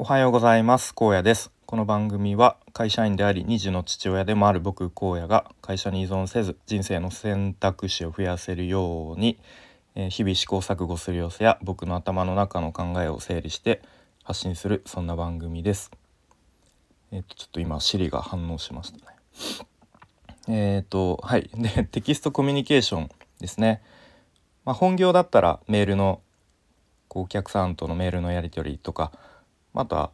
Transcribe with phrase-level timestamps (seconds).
[0.00, 0.94] おはようございます。
[0.94, 1.50] 高野です。
[1.66, 9.40] この番組は会社員であり2児の父親でもある僕荒野が会社に依存せず人生の選択肢を増やせるように、
[9.96, 13.82] えー日々試行錯誤する様子や僕の頭の中の考えを整理して
[14.22, 15.90] 発信するそんな番組です。
[17.10, 19.16] えっ、とちょっと今 Siri が反応しましたね。
[20.46, 21.50] えっ、とはい。
[21.58, 23.82] でテキストコミュニケーションですね。
[24.64, 26.20] まあ、本業だったらメールの
[27.08, 29.10] こうお客さんとのメールのやり取りとか
[29.74, 30.10] また、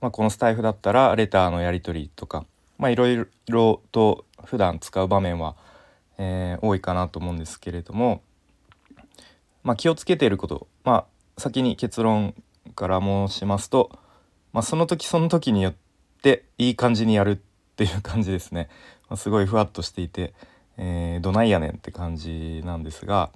[0.00, 2.44] まあ、このスタイフだったらレターのやり取りとか
[2.80, 5.56] いろいろと普段使う場面は、
[6.18, 8.22] えー多いかなと思うんですけれども、
[9.62, 12.34] まあ、気をつけていること、まあ、先に結論
[12.74, 13.90] から申しますと、
[14.52, 15.74] まあ、その時その時によっ
[16.22, 17.38] ていい感じにやるっ
[17.76, 18.68] ていう感じですね、
[19.08, 20.34] まあ、すごいふわっとしていて、
[20.76, 23.30] えーどないやねんって感じなんですが。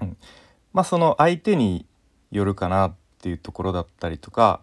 [0.00, 0.16] うん
[0.74, 1.86] まあその相手に
[2.32, 4.60] よるかなっていうところだったりとか、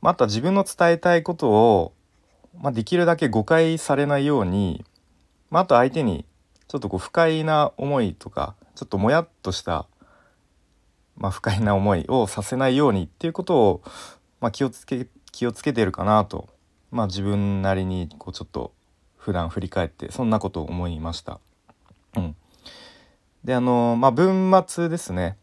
[0.00, 1.92] まあ、あとは自分の伝えたいことを、
[2.60, 4.84] まあ、できるだけ誤解されないように、
[5.50, 6.24] まあ、あと相手に
[6.68, 9.86] ちょっとこう不快な思いとかちょっともやっとした、
[11.16, 13.82] まあ、不快な思いをさせないようにっていうことを、
[14.40, 16.48] まあ、気をつけ気をつけてるかなと、
[16.90, 18.72] まあ、自分なりにこうちょっと
[19.16, 21.40] 普段振り返ってそんなことを思いました。
[22.16, 22.36] うん
[23.44, 25.36] であのまあ文末ですね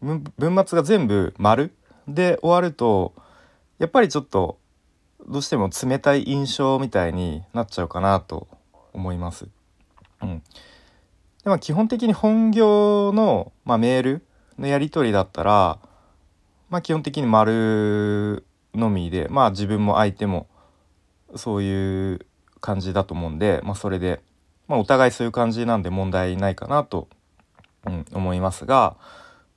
[0.00, 0.22] 文
[0.66, 1.72] 末が全部丸
[2.06, 3.14] で終わると
[3.78, 4.58] やっぱりちょっと
[5.28, 8.48] どうしても冷たい印象みたいになっちゃうかなと
[8.92, 9.48] 思います。
[10.22, 10.42] うん、
[11.44, 14.22] でも基本的に本業の、まあ、メール
[14.58, 15.78] のやり取りだったら、
[16.70, 20.48] まあ、基本的に丸のみでまあ自分も相手も
[21.34, 22.26] そういう
[22.60, 24.20] 感じだと思うんで、まあ、それで、
[24.68, 27.08] まあ、お互いそういう感じなんで問題ないかなと、
[27.86, 28.96] うん、思いますが、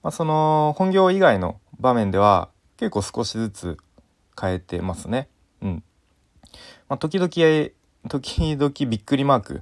[0.03, 3.77] まあ、その本業以外の場面では結構少しずつ
[4.39, 5.29] 変えてますね。
[5.61, 5.83] うん
[6.87, 7.29] まあ、時々
[8.07, 9.61] 時々びっくりマーク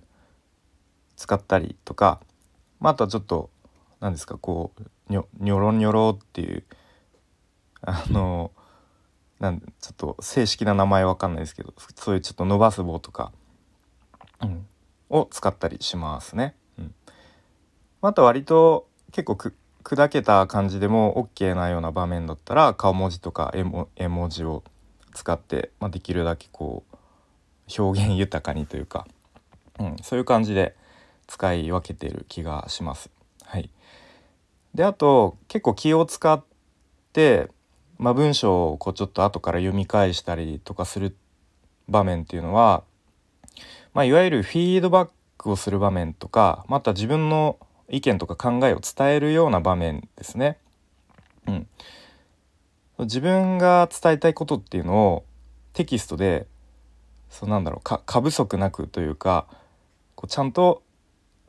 [1.16, 2.22] 使ったりとか、
[2.80, 3.50] まあ、あとはちょっと
[4.00, 6.64] 何ですかこうにょにょろにょろっていう
[7.82, 8.52] あの
[9.40, 13.32] なんちょっと正式な名前わかんないですけどそういうちょっと伸ばす棒とか、
[14.42, 14.66] うん、
[15.10, 16.56] を使ったりしますね。
[16.78, 16.96] うん、
[18.02, 19.56] あと割と結構く
[19.88, 23.54] 砕けた感じでも OK なような場面だったら顔文字とか
[23.96, 24.66] 絵文字を
[25.14, 29.08] 使って、まあ、できるだけこう表現豊かにというか、
[29.80, 30.76] うん、そういう感じで
[31.26, 33.10] 使い分けてる気がします。
[33.46, 33.70] はい、
[34.76, 36.44] であと結構気を使っ
[37.14, 37.48] て、
[37.98, 41.16] まあ、文章をこうちょっと後から読み返したりとかする
[41.88, 42.84] 場面っていうのは、
[43.94, 47.58] まあ、いわゆるフィードバックをする場面とかまた自分の
[47.90, 50.58] 意見とか考えを伝えるような場面ですね。
[51.48, 51.68] うん、
[53.00, 55.26] 自分が伝えたいことっていうのを
[55.74, 56.48] テキストで
[57.30, 59.48] そうなんだろうか過不足なくというか
[60.16, 60.82] こうちゃんと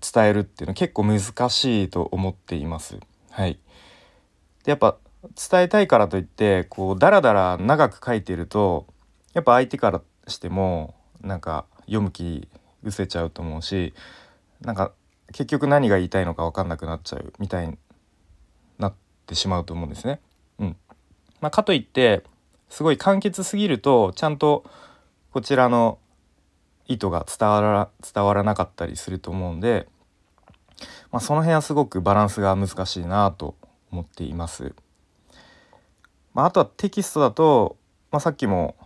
[0.00, 2.98] 伝えるっていうのは結構難しいと思っています。
[3.30, 3.58] はい、
[4.64, 4.96] でやっぱ
[5.50, 8.86] 伝えたいからといってこうダラダラ長く書いてると
[9.34, 12.48] やっぱ相手からしてもなんか読む気
[12.82, 13.94] 失せちゃうと思うし
[14.60, 14.92] なんか
[15.32, 17.78] 結局何が言いたいのか分かんなくなっちゃうみたいに
[18.78, 18.94] なっ
[19.26, 20.20] てしまうと思うんですね。
[20.58, 20.76] うん
[21.40, 22.24] まあ、かといって
[22.68, 24.64] すごい簡潔すぎるとちゃんと
[25.32, 25.98] こちらの
[26.86, 29.86] 意図が伝わら伝わらなかったりすると思うんで、
[31.12, 33.54] まあ、その辺はすごくバランスが難しいなと
[33.90, 34.74] 思っています。
[36.34, 37.76] まあ、あとはテキストだと、
[38.10, 38.76] まあ、さっきも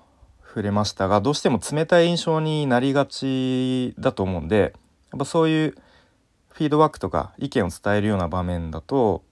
[0.44, 4.74] 触れましたがどうしても冷たい印象になりがちだと思うんで
[5.10, 5.76] やっぱそういう
[6.52, 9.22] フィードバックとか意見を伝えるような場面だと、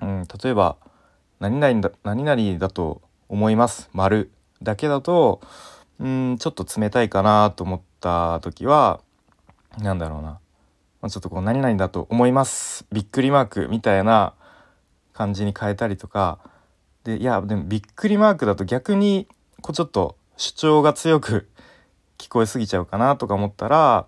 [0.00, 0.76] うん、例えば
[1.40, 4.30] 「何々だ何々だと思います」「丸
[4.62, 5.40] だけだと
[5.98, 9.00] うんちょっと冷たいかなと思った時は
[9.78, 10.40] なんだろうな、ま
[11.02, 14.34] あ、ちょっとこう「何々だと思います」びっくりマークみたいな
[15.14, 16.38] 感じに変えたりとか。
[17.04, 19.26] でいやでもびっくりマークだと逆に
[19.62, 21.48] こうちょっと主張が強く
[22.18, 24.06] 聞こえすぎちゃうかなとか思ったら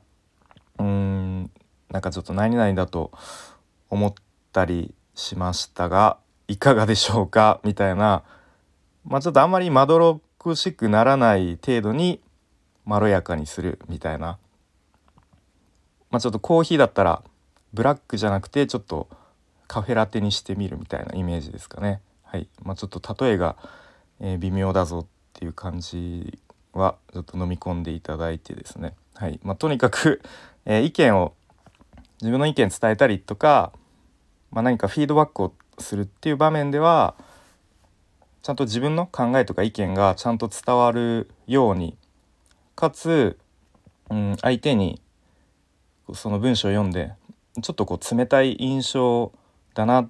[0.79, 1.50] うん
[1.93, 3.12] なんかちょっと何々だと
[3.91, 4.15] 思っ
[4.53, 6.17] たりしましたが
[6.49, 7.61] いかがでしょうか？
[7.62, 8.25] みたいな。
[9.05, 12.21] まあちょっとあんまりまどろっこしくならない程度に
[12.85, 14.39] まろやかにするみたいな。
[16.11, 17.23] まあちょっとコーヒーだったら
[17.73, 19.09] ブラックじゃなくてちょっと
[19.69, 22.00] カフェラテにしてみるみたいなイメージですかね。
[22.25, 22.49] はい。
[22.62, 23.56] まあ、ちょっと例えが、
[24.21, 26.39] えー微妙だぞっていう感じ
[26.73, 29.41] はちょっと飲み込んでいただいてですね、はい。
[29.43, 30.21] まあ、とにかく、
[30.65, 31.35] えー意見を
[32.23, 33.73] 自分の意見伝えたりとか、
[34.53, 37.17] まあ、何かフィードバックをするっていう場面では
[38.43, 41.99] ちゃんと自分の考えとか意見がちゃんと伝わるように
[42.77, 43.39] かつ、
[44.09, 45.01] うん、相手に
[46.15, 47.13] その文章を読んで
[47.61, 49.33] ちょっとこう冷たい印象
[49.75, 50.09] だなっ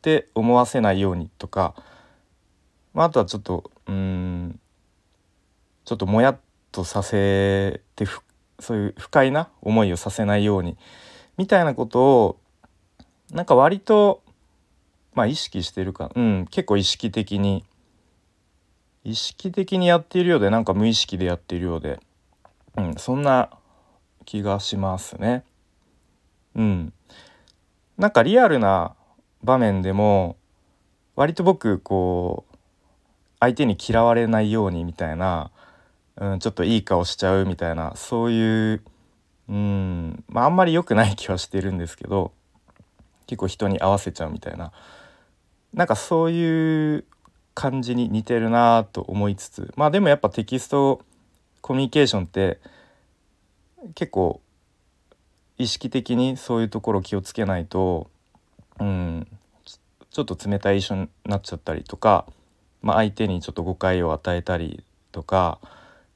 [0.00, 1.74] て思わせないようにとか、
[2.94, 4.60] まあ、あとはちょっとうん
[5.84, 6.38] ちょっともやっ
[6.70, 8.06] とさせて
[8.60, 10.76] そういう不快な思いをさせないように
[11.36, 12.38] みたいなことを
[13.30, 14.22] なんか割と
[15.14, 17.64] まあ意識してるかうん結構意識的に。
[19.04, 21.98] 意識的にやっているようでなんか無意識でやっているようで、
[22.76, 23.50] うん、そんな
[24.24, 25.44] 気がしますね。
[26.54, 26.92] うん、
[27.98, 28.94] なんかリアルな
[29.42, 30.36] 場面でも
[31.16, 32.56] 割と僕こう
[33.40, 35.50] 相手に嫌われないようにみたいな、
[36.16, 38.82] うん、ちょっといい顔しちゃうみたいなそういう
[39.52, 40.24] うん。
[40.28, 42.32] まああんまり良くない気はしてるんですけど
[43.26, 44.72] 結構人に合わせちゃうみたいな。
[45.74, 47.04] なんかそういう
[47.54, 49.72] 感じに似てるなと思いつつ。
[49.76, 51.02] まあでもやっぱテキスト
[51.60, 52.60] コミュニケーションって
[53.94, 54.40] 結構
[55.58, 58.10] 意識的にそういうところ気をつけないと
[58.80, 59.28] うん。
[60.12, 62.26] ちょっと冷たい印象になっちゃったりとか、
[62.82, 65.58] まあ、相手にちょっと誤解を与えたりとか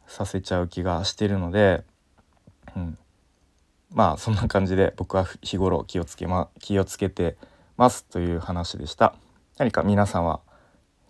[0.07, 1.83] させちゃう気がしてるので、
[2.77, 2.99] うん、
[3.97, 7.39] まあそんな感じで僕は日頃気をつけ,、ま、気をつけて
[7.79, 9.15] ますという話でした。
[9.57, 10.41] 何か皆さんは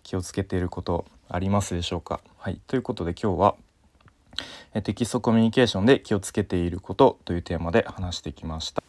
[0.03, 2.21] 気をつけていることありますでしょうか？
[2.37, 2.61] はい。
[2.65, 3.55] ということで今日は
[4.73, 8.81] えテキストコミュニケーションで気をつけていることというテーマで話してきました。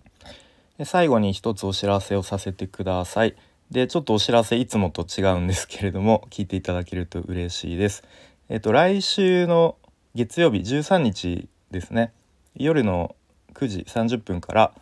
[0.78, 3.34] で最後に一つお知らせをさせてください。
[3.72, 8.04] でちょっとお知らせいつもと違うんですけれども聞いていただけると嬉しいです。
[8.48, 9.76] えっと来週の
[10.14, 12.12] 月曜日13日ですね。
[12.54, 13.16] 夜の
[13.58, 14.72] 9時30分から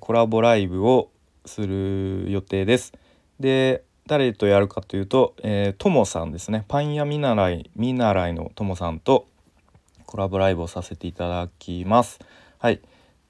[0.00, 1.10] コラボライブを
[1.46, 2.92] する予定です。
[3.38, 6.64] で誰とやるかというと、えー、ともさんですね。
[6.66, 9.28] パン屋見習い見習いのともさんと
[10.04, 12.18] コラボライブをさせていただきます。
[12.58, 12.80] はい、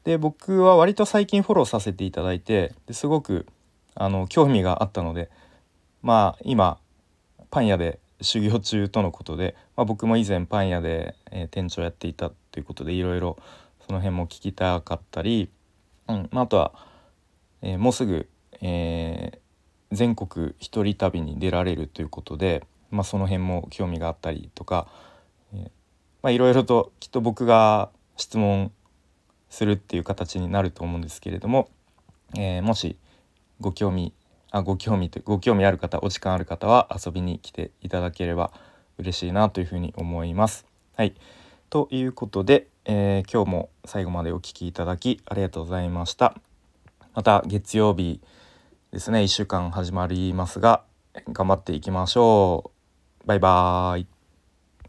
[0.05, 3.47] で僕は割と最近フォローさせていただいてですごく
[3.95, 5.29] あの興味があったので
[6.01, 6.79] まあ今
[7.51, 13.37] パン屋で修行中とのことで、まあ、僕も以前パン屋で、えー、店長やっていたということでいろいろ
[13.87, 15.51] その辺も聞きたかったり、
[16.09, 16.73] うんまあ、あとは、
[17.63, 18.29] えー、もうすぐ、
[18.61, 19.45] えー
[19.95, 24.89] 全国一人旅に出られるということで、まあ、その辺も興味があったりとか、
[25.55, 25.71] え
[26.23, 28.73] まあ、いろいろときっと僕が質問
[29.49, 31.69] するっていう形になると思うんですけれども、
[32.37, 32.99] えー、もし
[33.61, 34.13] ご興味
[34.51, 38.53] あご興味とご興味ある方お時間ある方は遊びに来ていただければ
[38.99, 40.67] 嬉しいなというふうに思います。
[40.97, 41.15] はい
[41.71, 46.35] ということで、えー、今日も最後までお聴きいただきありがとうございました。
[47.15, 48.21] また月曜日
[48.91, 50.83] ですね1週間始まりますが
[51.33, 52.73] 頑張っていきましょ
[53.25, 54.14] うバイバーイ